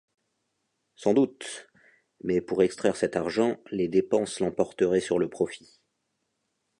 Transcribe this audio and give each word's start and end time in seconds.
Sans 0.95 1.13
doute, 1.13 1.69
mais 2.23 2.41
pour 2.41 2.63
extraire 2.63 2.95
cet 2.95 3.15
argent, 3.15 3.57
les 3.69 3.87
dépenses 3.87 4.39
l’emporteraient 4.39 4.99
sur 4.99 5.19
le 5.19 5.29
profit. 5.29 5.79